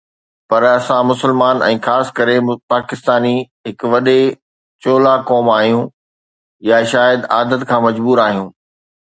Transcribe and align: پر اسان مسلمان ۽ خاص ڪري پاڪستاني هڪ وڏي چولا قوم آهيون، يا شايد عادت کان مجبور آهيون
پر 0.51 0.61
اسان 0.75 1.01
مسلمان 1.11 1.57
۽ 1.65 1.75
خاص 1.87 2.07
ڪري 2.19 2.37
پاڪستاني 2.73 3.35
هڪ 3.69 3.81
وڏي 3.93 4.17
چولا 4.87 5.13
قوم 5.29 5.45
آهيون، 5.59 5.85
يا 6.73 6.77
شايد 6.95 7.19
عادت 7.39 7.61
کان 7.73 7.81
مجبور 7.89 8.25
آهيون 8.27 8.51